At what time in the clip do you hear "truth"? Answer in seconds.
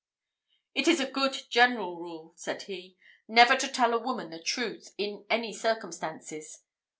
4.41-4.95